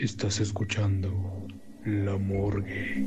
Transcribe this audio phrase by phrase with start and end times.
[0.00, 1.46] Estás escuchando
[1.84, 3.04] La Morgue.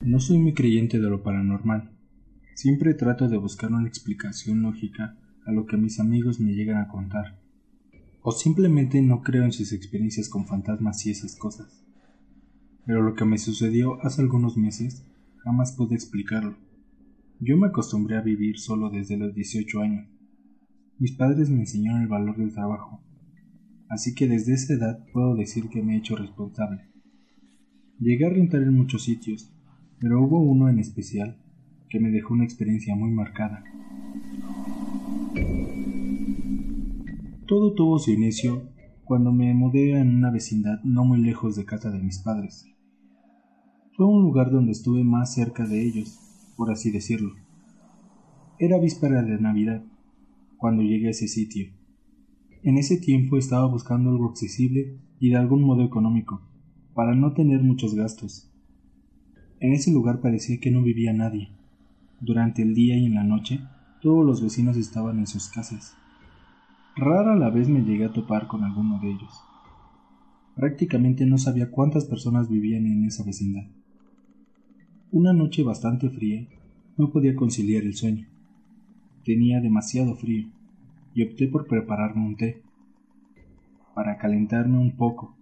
[0.00, 1.92] No soy muy creyente de lo paranormal.
[2.56, 6.88] Siempre trato de buscar una explicación lógica a lo que mis amigos me llegan a
[6.88, 7.38] contar.
[8.22, 11.84] O simplemente no creo en sus experiencias con fantasmas y esas cosas.
[12.84, 15.04] Pero lo que me sucedió hace algunos meses
[15.44, 16.67] jamás pude explicarlo.
[17.40, 20.08] Yo me acostumbré a vivir solo desde los 18 años.
[20.98, 23.00] Mis padres me enseñaron el valor del trabajo,
[23.88, 26.88] así que desde esa edad puedo decir que me he hecho responsable.
[28.00, 29.52] Llegué a rentar en muchos sitios,
[30.00, 31.36] pero hubo uno en especial
[31.88, 33.62] que me dejó una experiencia muy marcada.
[37.46, 38.68] Todo tuvo su inicio
[39.04, 42.66] cuando me mudé en una vecindad no muy lejos de casa de mis padres.
[43.96, 46.27] Fue un lugar donde estuve más cerca de ellos,
[46.58, 47.36] por así decirlo.
[48.58, 49.84] Era víspera de Navidad
[50.56, 51.70] cuando llegué a ese sitio.
[52.64, 56.42] En ese tiempo estaba buscando algo accesible y de algún modo económico,
[56.94, 58.50] para no tener muchos gastos.
[59.60, 61.50] En ese lugar parecía que no vivía nadie.
[62.20, 63.60] Durante el día y en la noche,
[64.02, 65.96] todos los vecinos estaban en sus casas.
[66.96, 69.44] Rara la vez me llegué a topar con alguno de ellos.
[70.56, 73.68] Prácticamente no sabía cuántas personas vivían en esa vecindad.
[75.10, 76.46] Una noche bastante fría,
[76.98, 78.28] no podía conciliar el sueño.
[79.24, 80.50] Tenía demasiado frío
[81.14, 82.62] y opté por prepararme un té
[83.94, 85.34] para calentarme un poco.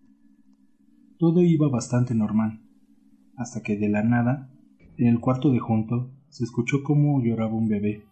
[1.18, 2.60] Todo iba bastante normal,
[3.36, 4.48] hasta que de la nada,
[4.98, 8.04] en el cuarto de junto, se escuchó cómo lloraba un bebé.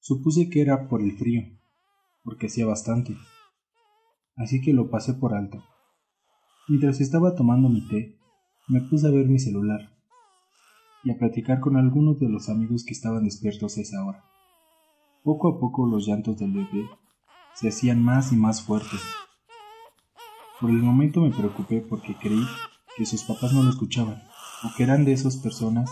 [0.00, 1.44] Supuse que era por el frío,
[2.24, 3.16] porque hacía bastante,
[4.34, 5.62] así que lo pasé por alto.
[6.66, 8.16] Mientras estaba tomando mi té,
[8.66, 9.96] me puse a ver mi celular
[11.04, 14.24] y a platicar con algunos de los amigos que estaban despiertos a esa hora.
[15.22, 16.88] Poco a poco los llantos del bebé
[17.54, 19.00] se hacían más y más fuertes.
[20.60, 22.44] Por el momento me preocupé porque creí
[22.96, 24.22] que sus papás no lo escuchaban,
[24.64, 25.90] o que eran de esas personas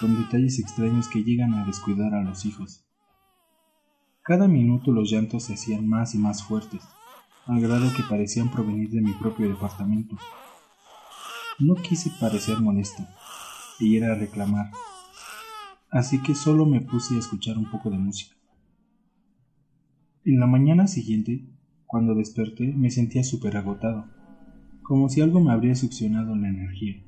[0.00, 2.84] con detalles extraños que llegan a descuidar a los hijos.
[4.22, 6.82] Cada minuto los llantos se hacían más y más fuertes,
[7.46, 10.16] al grado que parecían provenir de mi propio departamento.
[11.58, 13.04] No quise parecer molesto,
[13.78, 14.70] y ir a reclamar.
[15.90, 18.36] Así que solo me puse a escuchar un poco de música.
[20.24, 21.46] En la mañana siguiente,
[21.86, 24.06] cuando desperté, me sentía súper agotado,
[24.82, 27.02] como si algo me habría succionado la energía,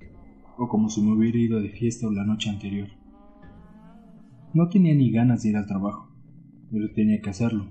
[0.56, 2.88] o como si me hubiera ido de fiesta la noche anterior.
[4.54, 6.10] No tenía ni ganas de ir al trabajo,
[6.70, 7.68] pero tenía que hacerlo.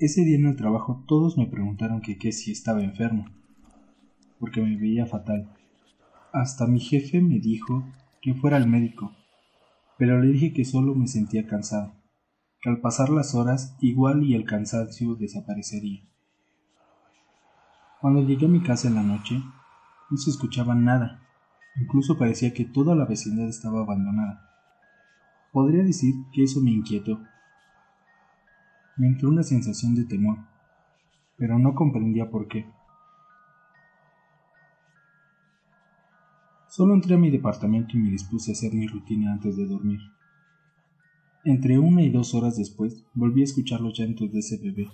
[0.00, 3.26] Ese día en el trabajo todos me preguntaron que qué si estaba enfermo,
[4.38, 5.57] porque me veía fatal.
[6.32, 7.84] Hasta mi jefe me dijo
[8.20, 9.12] que fuera al médico,
[9.96, 11.94] pero le dije que solo me sentía cansado,
[12.60, 16.02] que al pasar las horas igual y el cansancio desaparecería.
[18.02, 19.42] Cuando llegué a mi casa en la noche,
[20.10, 21.22] no se escuchaba nada,
[21.80, 24.50] incluso parecía que toda la vecindad estaba abandonada.
[25.50, 27.20] Podría decir que eso me inquietó.
[28.98, 30.38] Me entró una sensación de temor,
[31.38, 32.66] pero no comprendía por qué.
[36.78, 39.98] Solo entré a mi departamento y me dispuse a hacer mi rutina antes de dormir.
[41.44, 44.88] Entre una y dos horas después volví a escuchar los llantos de ese bebé.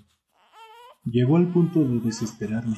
[1.04, 2.74] Llegó al punto de desesperarme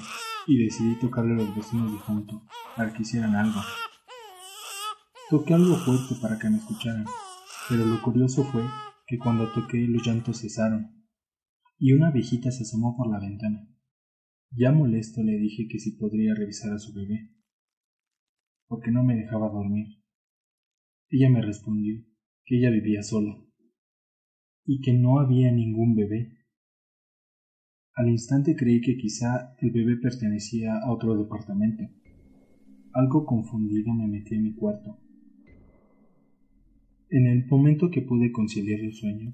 [0.49, 2.43] y decidí tocarle a los vecinos de junto
[2.77, 3.61] para que hicieran algo.
[5.31, 7.05] Toqué algo fuerte para que me escucharan,
[7.69, 8.65] pero lo curioso fue
[9.07, 11.07] que cuando toqué los llantos cesaron
[11.79, 13.69] y una viejita se asomó por la ventana.
[14.51, 17.37] Ya molesto le dije que si podría revisar a su bebé
[18.69, 19.87] porque no me dejaba dormir.
[21.11, 22.03] Ella me respondió
[22.45, 23.37] que ella vivía sola
[24.65, 26.33] y que no había ningún bebé.
[27.95, 31.85] Al instante creí que quizá el bebé pertenecía a otro departamento.
[32.93, 34.99] Algo confundido me metí en mi cuarto.
[37.09, 39.33] En el momento que pude conciliar el sueño,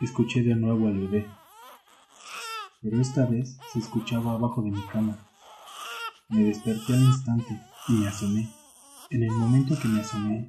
[0.00, 1.26] escuché de nuevo al bebé,
[2.82, 5.26] pero esta vez se escuchaba abajo de mi cama.
[6.28, 7.58] Me desperté al instante
[7.88, 8.59] y me asomé.
[9.12, 10.48] En el momento que me asomé,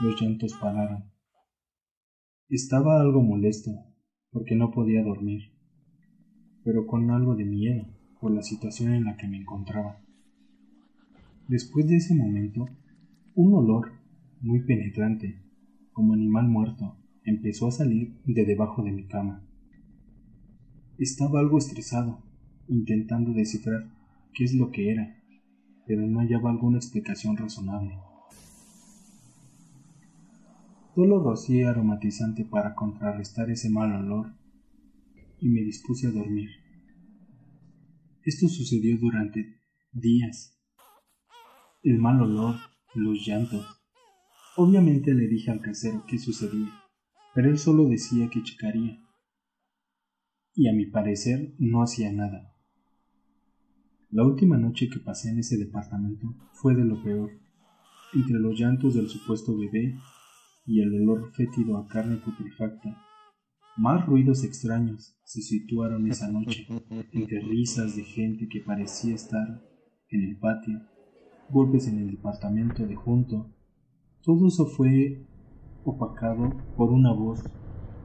[0.00, 1.10] los llantos pararon.
[2.48, 3.72] Estaba algo molesto,
[4.30, 5.50] porque no podía dormir,
[6.62, 7.84] pero con algo de miedo
[8.20, 10.00] por la situación en la que me encontraba.
[11.48, 12.68] Después de ese momento,
[13.34, 13.90] un olor
[14.40, 15.42] muy penetrante,
[15.92, 19.44] como animal muerto, empezó a salir de debajo de mi cama.
[20.96, 22.22] Estaba algo estresado,
[22.68, 23.90] intentando descifrar
[24.32, 25.21] qué es lo que era,
[25.92, 27.98] pero no hallaba alguna explicación razonable.
[30.94, 34.34] Solo rocié aromatizante para contrarrestar ese mal olor
[35.38, 36.48] y me dispuse a dormir.
[38.24, 39.60] Esto sucedió durante
[39.92, 40.58] días.
[41.82, 42.56] El mal olor,
[42.94, 43.66] los llantos.
[44.56, 46.72] Obviamente le dije al casero qué sucedía,
[47.34, 48.98] pero él solo decía que checaría.
[50.54, 52.51] Y a mi parecer no hacía nada.
[54.12, 57.30] La última noche que pasé en ese departamento fue de lo peor.
[58.12, 59.96] Entre los llantos del supuesto bebé
[60.66, 63.02] y el olor fétido a carne putrefacta,
[63.78, 66.66] más ruidos extraños se situaron esa noche,
[67.12, 69.62] entre risas de gente que parecía estar
[70.10, 70.78] en el patio,
[71.48, 73.50] golpes en el departamento de junto.
[74.20, 75.26] Todo eso fue
[75.84, 77.42] opacado por una voz,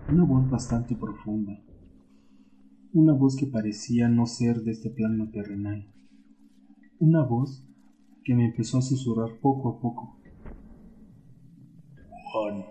[0.10, 1.62] una voz bastante profunda,
[2.98, 5.88] una voz que parecía no ser de este plano terrenal,
[6.98, 7.64] una voz
[8.24, 10.20] que me empezó a susurrar poco a poco.
[12.32, 12.66] Juan,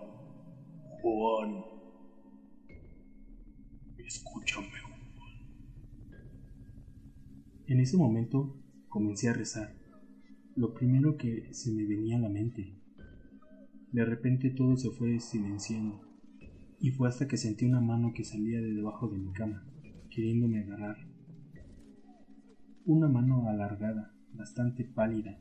[1.01, 1.63] Juan,
[3.99, 4.67] escúchame.
[7.67, 8.53] En ese momento
[8.89, 9.77] comencé a rezar,
[10.57, 12.75] lo primero que se me venía a la mente.
[13.93, 16.01] De repente todo se fue silenciando,
[16.81, 19.65] y fue hasta que sentí una mano que salía de debajo de mi cama,
[20.17, 20.97] queriéndome agarrar.
[22.87, 25.37] Una mano alargada, bastante pálida.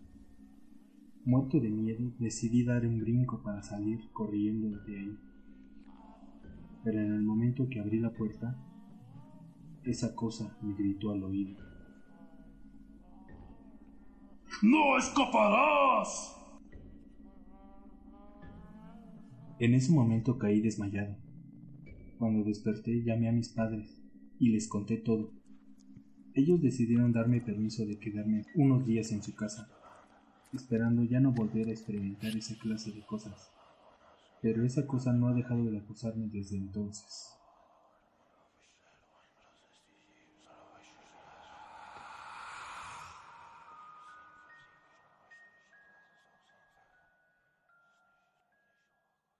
[1.24, 5.18] Muerto de miedo, decidí dar un brinco para salir corriendo de ahí.
[6.84, 8.54] Pero en el momento que abrí la puerta,
[9.82, 11.56] esa cosa me gritó al oído.
[14.60, 16.36] ¡No escaparás!
[19.58, 21.16] En ese momento caí desmayado.
[22.18, 24.05] Cuando desperté llamé a mis padres
[24.38, 25.32] y les conté todo.
[26.34, 29.68] Ellos decidieron darme permiso de quedarme unos días en su casa,
[30.52, 33.50] esperando ya no volver a experimentar esa clase de cosas.
[34.42, 37.36] Pero esa cosa no ha dejado de acosarme desde entonces.